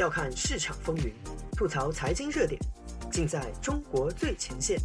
[0.00, 1.12] 笑看市场风云，
[1.54, 2.58] 吐槽财经热点，
[3.12, 4.80] 尽在中国最前线。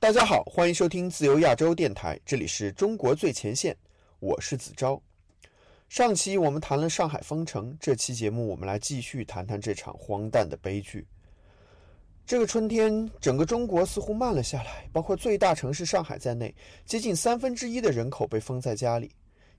[0.00, 3.76] 大家好，欢迎收听自由亚洲电台，这里是中国最前线，
[4.18, 5.00] 我是子昭。
[5.88, 11.06] 上期我们谈了上海封城，这期节目我们来继续谈谈这场荒诞的悲剧。
[12.30, 16.54] 这个春天，整个中国似乎慢了下来，包括最大城市上海在内，
[16.86, 19.10] 接近三分之一的人口被封在家里，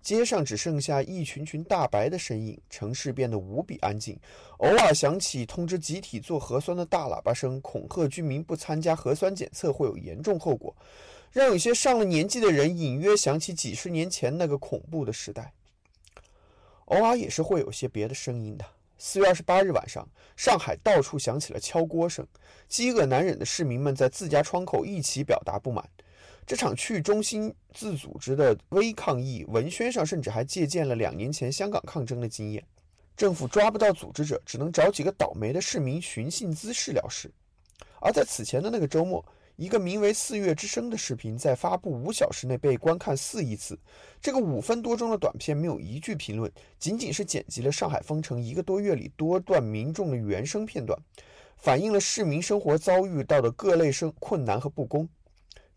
[0.01, 4.17] 街上只剩下一群群大白的身影，城市变得无比安静，
[4.59, 10.73] 偶尔响起通知集体做核酸的大喇叭声，恐吓居民不参加核酸检测会有严重后果，
[11.29, 15.51] 让有些上了年纪的人隐约想起几十年前那个恐怖的时代。
[16.85, 18.63] 偶尔也是会有些别的声音的。
[19.03, 22.23] 四月二十八日晚上，上海到处响起了敲锅声，
[22.67, 25.83] 饥饿难忍的市民们在自家窗口一起表达不满。
[26.45, 32.63] 这场去中心自组织的微抗议文宣上，甚至还借鉴了两年前香港抗争的经验。
[33.17, 37.31] 政府抓不到组织者，只能找几个倒霉的市民寻衅滋事了事。
[38.01, 39.25] 而在此前的那个周末。
[39.61, 43.77] 一个名为《四月之声》的视频在发布五小时内被观看四亿次。
[44.19, 50.99] 这个五分多钟的短片没有一句评论，仅仅是剪辑了上海封城一个多月里多段民众的原声片段，
[51.57, 55.07] 反映了市民生活遭遇到的各类生困难和不公。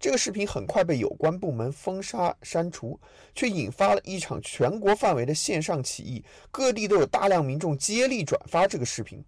[0.00, 2.98] 这个视频很快被有关部门封杀删除，
[3.34, 9.22] 却引发了一场全国范围的线上起义，各地都有大量民众接力转发这个视频。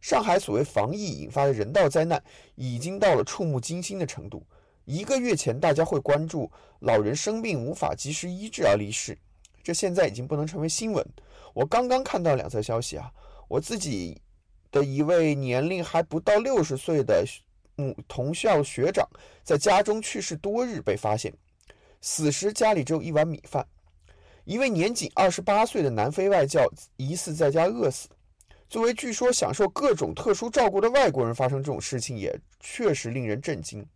[0.00, 2.22] 上海所谓防疫引发的人道灾难，
[2.54, 4.44] 已经到了触目惊心的程度。
[4.84, 9.18] 一个月前，大家会关注老人生病无法及时医治而离世，
[9.62, 11.04] 这现在已经不能成为新闻。
[11.54, 13.10] 我刚刚看到两则消息啊，
[13.48, 14.20] 我自己
[14.70, 17.24] 的一位年龄还不到六十岁的
[17.74, 19.04] 母同校学长，
[19.42, 21.34] 在家中去世多日被发现，
[22.00, 23.66] 死时家里只有一碗米饭。
[24.44, 26.64] 一位年仅二十八岁的南非外教
[26.96, 28.08] 疑似在家饿死。
[28.68, 33.86] 作为据说享受各种特殊照顾的外国人，发生这种事情也确实令人震惊。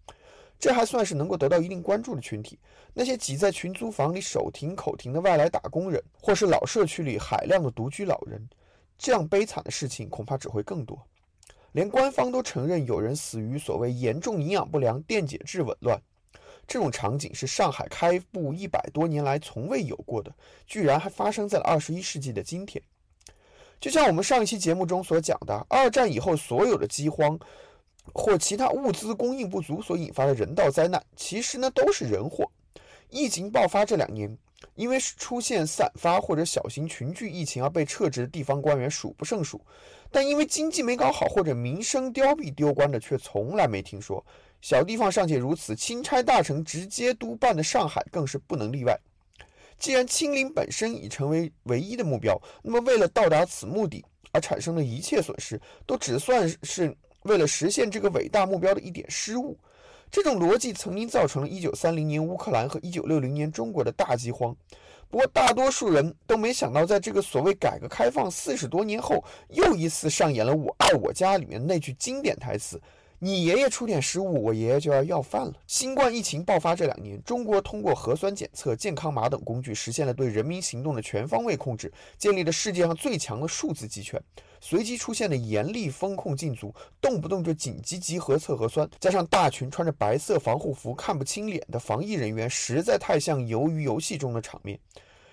[0.60, 2.58] 这还算是能够得到一定关注的群体。
[2.92, 8.48] 那些挤在群租房里手停口停的外来打工人，或是老社区里海量的独居老人，
[8.96, 11.00] 这样悲惨的事情恐怕只会更多。
[11.72, 16.00] 连官方都承认有人死于所谓严重营养不良、电解质紊乱。
[16.66, 20.32] 这种场景是上海开埠一百多年来从未有过的，
[20.66, 22.80] 居然还发生在了二十一世纪的今天。
[23.80, 27.38] 就像我们上一期节目中所讲的，二战以后所有的饥荒
[28.12, 32.50] 或其他物资供应不足所引发的人道灾难，其实呢都是人祸。
[33.08, 34.36] 疫情爆发这两年，
[34.74, 39.60] 因为出现散发或者小型群聚疫情而被撤职的地方官员数不胜数，
[40.10, 44.24] 但因为经济没搞好或者民生凋敝丢官的却从来没听说。
[44.60, 48.94] 小地方尚且如此，钦差大臣直接督办的上海更是不能例外。
[49.80, 59.58] 既然清零本身已成为唯一的目标，那么为了到达此目的而产生的一切损失，都只算是为了实现这个伟大目标的一点失误。
[60.10, 64.54] 这种逻辑曾经造成了一九三零年乌克兰和一九六零年中国的大饥荒。
[65.08, 72.80] 不过，大多数人都没想到，在这个所谓改革开放四十多年后，又一次上演了《我爱我家》里面那句经典台词。
[73.22, 75.52] 你爷爷出点失误，我爷爷就要要饭了。
[75.66, 84.18] 新冠疫情爆发这两年，中国通过核酸检测、健康码等工具，实现了对人民行动的全方位控制，建立了世界上最强的数字集权。
[84.58, 94.80] 随即出现的严厉风控禁足，动不动就紧急集合测核酸，加上大群穿着白色防护服、看不清脸的防疫人员，实在太像鱿鱼游戏中的场面。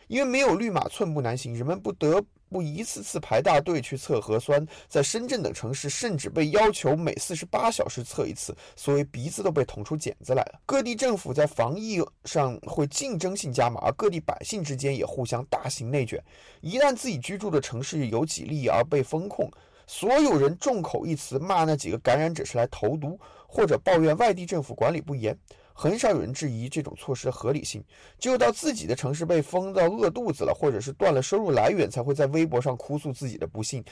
[0.07, 2.21] 因为没有绿码，寸步难行，人们不得。
[2.49, 10.59] 不一次次排大队去测核酸，在深圳等城市，甚至被要求每四十八小时测一次，所以鼻子都被捅出茧子来了。
[10.65, 16.23] 各地政府在防疫上会竞争性加码，而各地百姓之间也互相大型内卷。
[16.61, 19.51] 一旦自己居住的城市有几例而被封控，
[19.85, 25.37] 所有人众口一词骂那几个感染者是来投毒，或者抱怨外地政府管理不严。
[25.79, 27.83] 很少有人质疑这种措施的合理性，
[28.17, 33.85] 只有到自己的城市被封到饿肚子了，或者是断了收入来源，才会在微博上哭诉自己的不幸，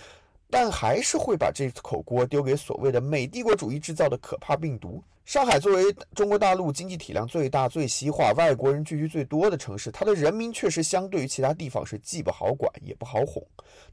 [0.49, 4.99] 但还是会把这口锅丢给所谓的美帝国主义制造的可怕病毒。
[5.25, 13.43] 上海作为中国大陆经济体量最大、最西化、外国人聚居最多的城市，它的人民确实相对于其他地方是既不好管也不好哄。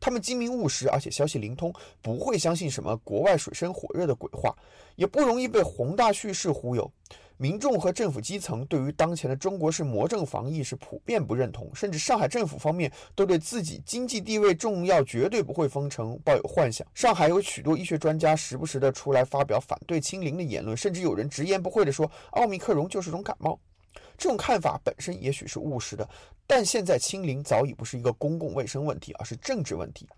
[0.01, 4.55] 他们精明务实，而且消息灵通，不会相信什么国外水深火热的鬼话，
[4.97, 6.91] 也不容易被宏大叙事忽悠。
[7.37, 16.87] 民众和政府基层对于当前的中国式魔怔防疫是普遍不认同，甚至上海政府方面都对自己经济地位重要、绝对不会封城抱有幻想。
[16.95, 23.59] 上海有许多医学专家时不时的出来发表反对清零的言论，甚至有人直言不讳地说奥密克戎就是种感冒。
[24.17, 26.09] 这种看法本身也许是务实的，
[26.47, 30.09] 但现在清零早已不是一个公共卫生问题，而是政治问题。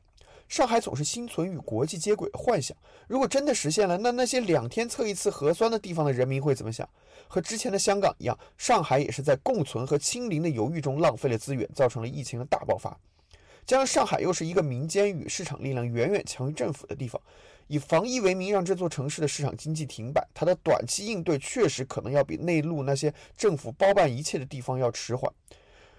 [0.49, 2.77] 上海总是心存与国际接轨的幻想，
[3.09, 6.89] 如果真的实现了，那那些两天测一次核酸的地方的人民会怎么想？
[7.27, 12.97] 和之前的香港一样，上海也是在共存和清零的犹豫中浪费了资源，造成了疫情的大爆发。
[13.67, 17.21] 加上上海又是一个民间与市场力量远远强于政府的地方，
[17.67, 25.33] 以防疫为名让这座城市的市场经济停摆，它的短期应对确实可能要比内陆那些政府包办一切的地方要迟缓。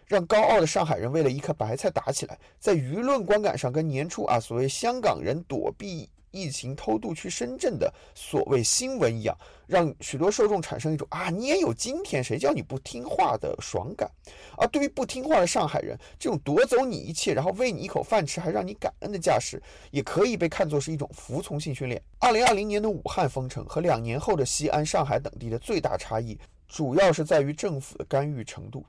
[0.08, 9.36] 让高傲的上海人为了一颗白菜打起来，在舆论观感上跟年初啊所谓香港人躲避疫情偷渡去深圳的所谓新闻一样，
[9.68, 14.10] 让许多受众产生一种啊你也有今天，谁叫你不听话的爽感。
[14.58, 22.02] 而对于不听话的上海人，这种夺走你一切，然后喂你一口饭吃，还让你感恩的架势，也可以被看作是一种服从性训练。
[22.20, 26.38] 二零二零年的武汉封城和两年后的西安、上海等地的最大差异，
[26.68, 28.86] 主要是在于政府的干预程度。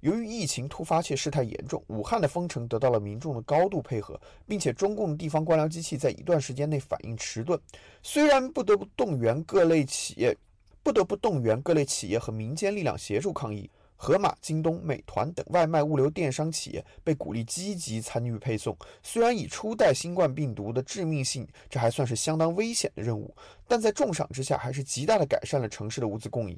[0.00, 7.60] 由于疫情突发且事态严重，武汉的封城得到了民众的高度配合，并且中共地方官僚机器在一段时间内反应迟钝。
[8.02, 10.36] 虽然不得不动员各类企业，
[10.82, 18.76] 不得不动员各类企业和民间力量协助抗疫，盒马、京东、美团等外卖物流电商企业被鼓励积极参与配送。
[19.02, 23.34] 虽然以初代新冠病毒的致命性，这还算是相当危险的任务，
[23.66, 26.56] 但在重赏之下，还是极大的改善了城市的物资供应。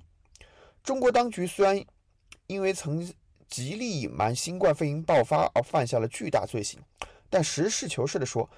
[0.82, 1.82] 中国当局虽然
[2.46, 3.06] 因为曾
[3.50, 6.80] 极力隐瞒新冠肺炎爆发而犯下了巨大罪行，
[7.28, 8.48] 但实事求是地说，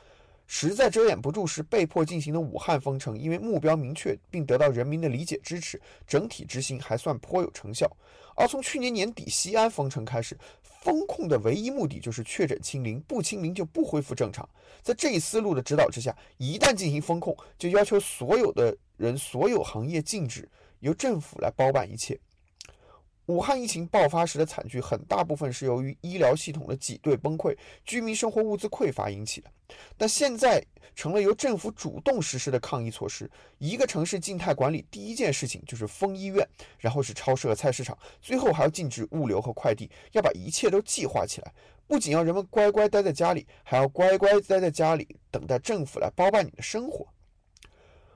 [0.46, 7.90] 实在遮掩不住时被迫进行的武汉封城，因为目标明确并得到人民的理解支持，整体执行还算颇有成效。
[8.36, 14.46] 而从去年年底西安封城开始，封控的唯一目的就是确诊清零，不清零就不恢复正常。
[14.82, 20.46] 在这一思路的指导之下，一旦进行封控，就要求所有的人、所有行业禁止，
[20.80, 22.18] 由政府来包办一切。
[23.26, 29.50] 武汉疫情爆发时的惨剧，很大部分是由于医疗系统的挤兑崩溃、居民生活物资匮乏引起的。
[29.96, 30.62] 但现在
[30.94, 33.30] 成了由政府主动实施的抗疫措施。
[33.58, 36.46] 一个城市静态管理，第一件事情就是封医院，
[36.78, 41.52] 然后是超市和菜市场，最后还要禁止物流和快递，要把一切都计划起来。
[41.86, 47.06] 不仅要人们乖乖待在家里，还要乖乖待在家里，等待政府来包办你的生活。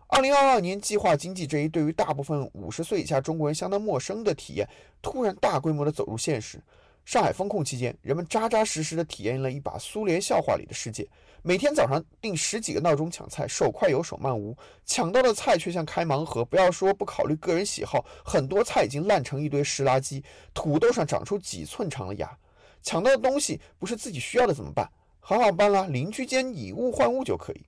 [0.09, 4.69] 二零二二年计划经济这一对于大部分五十岁以下中国人相当陌生的体验，
[5.03, 6.63] 突然大规模的走入现实。
[7.05, 11.09] 上海封控期间，人们扎扎实实的体验了一把苏联笑话里的世界。
[11.43, 16.45] 每天早上定十几个闹钟抢菜，手快有手慢无，抢到的菜却像开盲盒。
[16.45, 20.23] 不要说不考虑个人喜好，很多菜已经烂成一堆湿垃圾，
[20.53, 22.37] 土豆上长出几寸长的芽。
[22.83, 24.89] 抢到的东西不是自己需要的怎么办？
[25.21, 27.65] 好好办啦，邻居间以物换物就可以。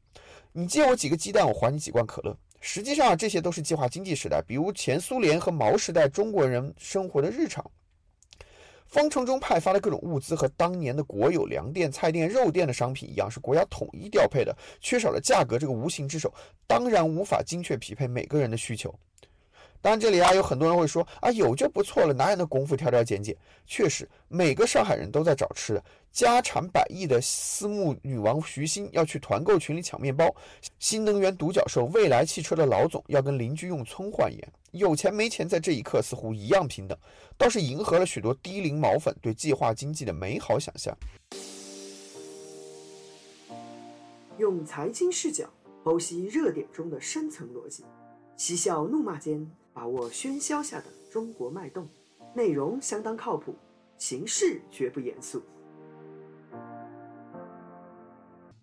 [0.59, 2.37] 你借我几个鸡蛋，我还你几罐可乐。
[2.61, 7.65] 实际上，这些都是计划经济时代，比如前苏联和毛时代中国人生活的日常。
[8.89, 16.35] 方程中派发的各种物资和当年的国有粮店、菜店、肉店的商品一样，是国家统一调配的，缺少了价格这个无形之手，
[16.67, 18.93] 当然无法精确匹配每个人的需求。
[19.81, 23.37] 当然，这里啊有很多人会说啊，有就不错了，哪有那功夫挑挑拣拣？
[23.67, 25.85] 确实，每个上海人都在找吃的。
[26.11, 30.35] 家产百亿的私募女王徐新要去团购群里抢面包，
[30.81, 34.53] 新能源独角兽蔚来汽车的老总要跟邻居用葱换盐。
[34.73, 36.99] 有钱没钱在这一刻似乎一样平等，
[37.37, 40.97] 倒是迎合了许多低龄毛粉对计划经济的美好想象。
[44.39, 45.49] 用财经视角
[45.85, 47.85] 剖析热点中的深层逻辑，
[48.37, 49.49] 嬉笑怒骂间。
[49.79, 51.89] 把握喧嚣下的中国脉动，
[52.35, 53.55] 内容相当靠谱，
[53.97, 55.41] 形式绝不严肃。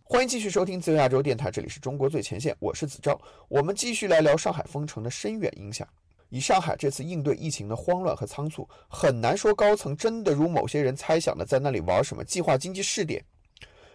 [0.04, 3.18] 欢迎继续收听自由亚洲电台，这里是中国最前线，我是子昭。
[3.48, 5.88] 我们继续来聊上海封城的深远影响。
[6.28, 13.24] 以上海这次应对疫情的慌乱和仓促，很难说高层真的如某些人猜想的在那里玩什么计划经济试点，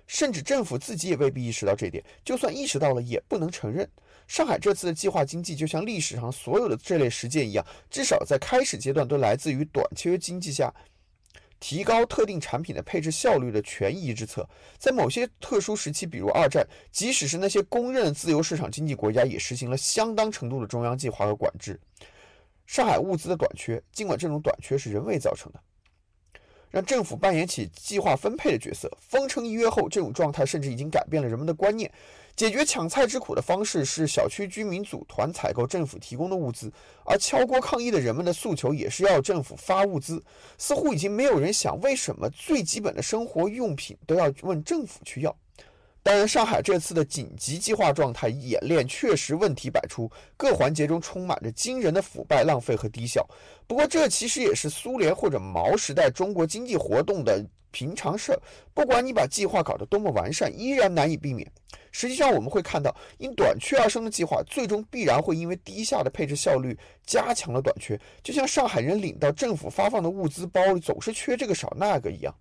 [0.07, 2.03] 甚至政府自己也未必意识到这点。
[2.25, 3.87] 就算意识到了，也不能承认。
[4.31, 10.73] 上海这次的计划经济，就像历史上所有的这类实践一样，至少在开始阶段都来自于短缺经济下
[11.59, 14.49] 提高特定产品的配置效率的权宜之策。
[14.79, 21.77] 在某些特殊时期，比如二战，即使是那些公认的自由市场经济国家，也实行了相当程度的中央计划和管制。
[22.67, 25.61] 上海物资的短缺，尽管这种短缺是人为造成的。
[26.71, 28.89] 让政府扮演起计划分配的角色。
[29.01, 31.93] 封城一月后，这种状态甚至已经改变了人们的观念。
[32.37, 36.73] 解决抢菜之苦的方式是小区居民组团采购政府提供的物资，
[37.05, 40.23] 而敲锅抗议的人们的诉求也是要政府发物资。
[40.57, 45.37] 似乎已经没有人想，为什么最基本的生活用品都要问政府去要？
[46.03, 53.29] 当然，上海这次的紧急计划状态演练确实问题百出，各环节中充满着惊人的腐败、浪费和低效。
[53.67, 58.41] 不过，这其实也是苏联或者毛时代中国经济活动的平常事儿。
[58.75, 61.51] 不管你把计划搞得多么完善，依然难以避免。
[61.93, 68.01] 实际上，我们会看到，因短缺而生的计划，最终必然会因为低下的配置效率加强了短缺。
[68.23, 72.35] 就像上海人领到政府发放的物资包里总是缺这个少那个一样。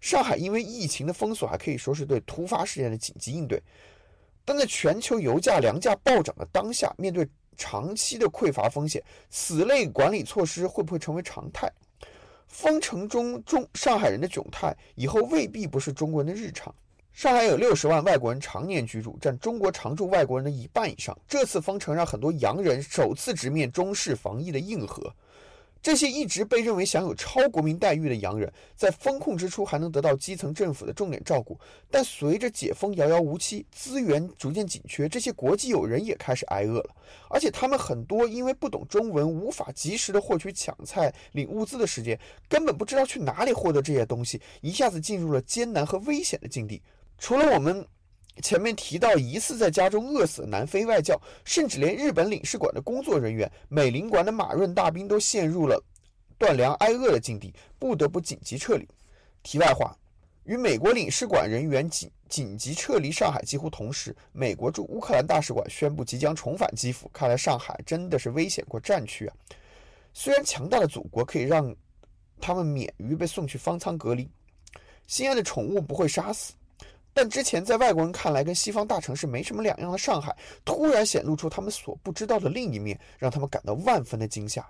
[0.00, 3.60] 上海因为疫情的封锁，还可以说是对突发事件的紧急应对。
[4.44, 7.26] 但在全球油价、粮价暴涨的当下，面对
[7.56, 11.66] 长期的匮乏风险，此类管理措施会不会成为常态？
[12.54, 16.72] 封城中中上海人的窘态，以后未必不是中国人的日常。
[17.12, 21.18] 上海有六十万外国人常年居住，占中国常住外国人的一半以上。
[21.26, 25.12] 这次封城让很多洋人首次直面中式防疫的硬核。
[25.84, 31.60] 这些一直被认为享有超国民待遇的洋人，在封控之初还能得到基层政府的重点照顾，
[31.90, 36.96] 但随着解封遥遥无期，资源逐渐紧缺，这些国际友人也开始挨饿了。
[37.28, 46.80] 而且他们很多因为不懂中文，无法及时的获取抢菜、领物资的时间，根本不知道去哪里获得这些东西，一下子进入了艰难和危险的境地。
[47.18, 47.86] 除了我们。
[48.42, 55.82] 前面提到疑似在家中饿死的南非外教，甚至连日本领事馆的工作人员、美领馆的马润大兵都陷入了
[56.36, 58.88] 断粮挨饿的境地，不得不紧急撤离。
[59.42, 59.96] 题外话，
[60.44, 67.08] 与美国领事馆人员紧紧急撤离上海几乎同时，美国驻乌克兰大使馆宣布即将重返基辅。
[67.12, 69.36] 看来上海真的是危险过战区啊！
[70.12, 71.74] 虽然强大的祖国可以让
[72.40, 74.28] 他们免于被送去方舱隔离，
[75.06, 76.52] 心爱的宠物不会杀死。
[77.14, 84.68] 但之前在外国人看来跟西方大城市没什么两样的上海，突然显露出他们所不知道的另一面，让他们感到万分的惊吓。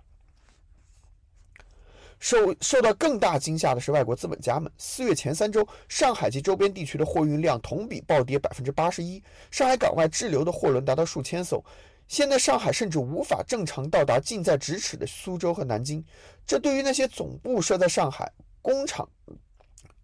[2.21, 4.71] 受受到更大惊吓的是外国资本家们。
[4.79, 11.63] 四月前三周，上海及周边地区的货运量同比暴跌百分之八十一，上海港外滞留的货轮达到数千艘。
[12.07, 16.05] 现在上海甚至无法正常到达近在咫尺的苏州和南京，
[16.47, 18.31] 这对于那些总部设在上海
[18.63, 19.09] 工厂。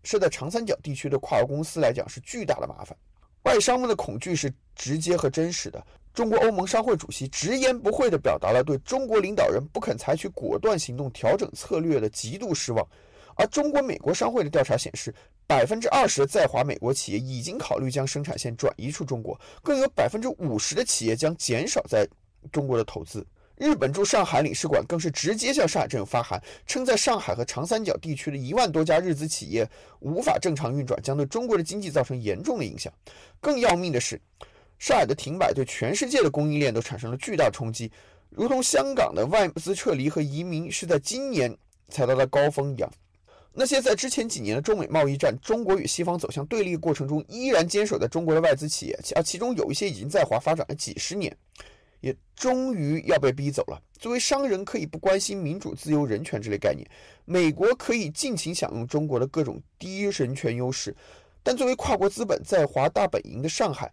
[0.03, 2.97] 设在长三角地区的跨国公司来讲是巨大的麻烦，
[3.43, 5.85] 外商们的恐惧是直接和真实的。
[6.13, 12.87] 中国欧盟商会主席直言不讳地表达了对中国领导人不肯采取果断行动调整策略的极度失望。
[13.37, 15.15] 而中国美国商会的调查显示，
[15.47, 22.07] 百分之二十的在华美国企业已经考虑将生产线转移出中国，更有百分之五十的企业将减少在
[22.51, 23.25] 中国的投资。
[23.61, 32.91] 日本驻上海领事馆更是直接向上海政府发函，称在上海和长三角地区的一万多家日资企业无法正常运转，将对中国的经济造成严重的影响。
[33.39, 34.19] 更要命的是，
[34.79, 37.93] 上海的停摆对全世界的供应链都产生了巨大冲击，
[38.31, 41.55] 如同香港的外资撤离和移民是在今年
[41.91, 42.91] 才到达高峰一样。
[43.53, 51.37] 那些在之前几年的中美贸易战、中国与西方走向对立过程中依然坚守在中国的外资企业，而其中有一些已经在华发展了几十年。
[52.01, 53.81] 也终于要被逼走了。
[53.99, 56.85] 作为商人，可以不关心民主、自由、人权这类概念；
[57.25, 60.95] 美国可以尽情享用中国的各种低人权优势。
[61.43, 63.93] 但作为跨国资本在华大本营的上海，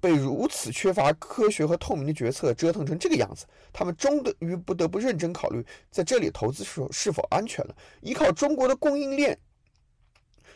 [0.00, 7.76] 被如此缺乏科学和透明的决策折腾成这个样子，他们终于不得不认真考虑在这里投资是否是否安全了。
[8.02, 9.38] 依靠中国的供应链，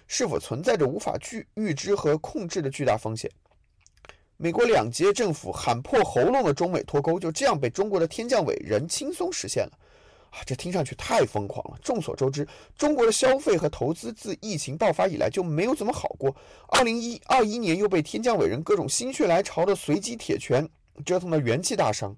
[0.07, 3.31] 是否存在着无法预预知和控制的巨大风险？
[4.41, 9.73] 美国两届政府喊破喉咙的中美脱钩，就这样被中国的天降伟人轻松实现了
[10.31, 10.39] 啊！
[10.47, 11.79] 这听上去太疯狂了。
[11.83, 16.33] 众所周知，中国的消费和投资自疫情爆发以来就没有怎么好过。
[16.69, 20.69] 二零一二一年又被天降伟人各种心血来潮的随机铁拳
[21.05, 22.17] 折腾得元气大伤，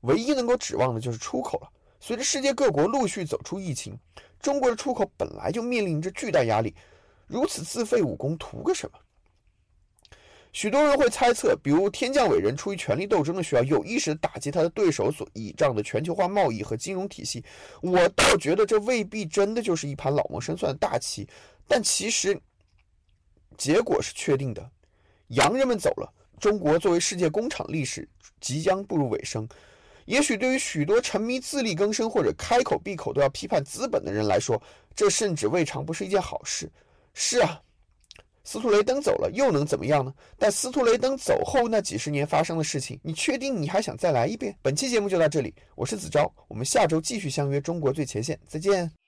[0.00, 1.68] 唯一能够指望的就是出口了。
[2.00, 3.94] 随着世界各国陆续走出疫情，
[4.40, 6.74] 中国的出口本来就面临着巨大压力，
[7.26, 8.98] 如此自废武功图个什么？
[10.54, 17.44] 许多人会猜测，比如天降伟人出于权力斗争的需要，有意识地打击他的对手所倚仗的全球化贸易和金融体系。
[17.82, 21.28] 我倒觉得这未必真的就是一盘老谋深算的大棋。
[21.66, 22.40] 但其实
[23.58, 24.70] 结果是确定的：
[25.28, 26.08] 洋人们走了，
[26.38, 28.08] 中国作为世界工厂历史
[28.40, 29.48] 即将步入尾声。
[30.04, 34.62] 也许对于许多沉迷自力更生或者开口闭口都要批判资本的人来说，
[34.94, 36.70] 这甚至未尝不是一件好事。
[37.12, 37.60] 是啊。
[38.44, 40.12] 司徒雷登走了，又能怎么样呢？
[40.38, 44.54] 但司徒雷登走后那几十年发生的事情，你确定你还想再来一遍？
[44.62, 49.03] 本期节目就到这里，我是子昭，我们下周继续相约中国最前线，再见。